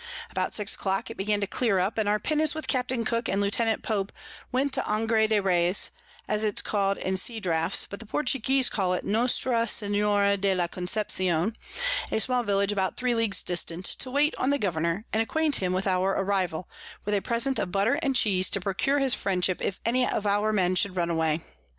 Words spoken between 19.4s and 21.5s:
if any of our Men should run away.